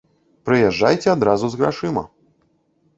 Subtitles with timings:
[0.49, 2.03] Прыязджайце адразу з грашыма.